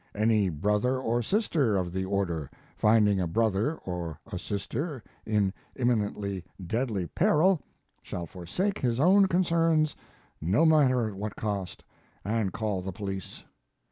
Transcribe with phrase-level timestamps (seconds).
[0.15, 6.43] Any brother or sister of the order finding a brother or a sister in imminently
[6.65, 7.61] deadly peril
[8.01, 9.95] shall forsake his own concerns,
[10.41, 11.83] no matter at what cost,
[12.25, 13.43] and call the police.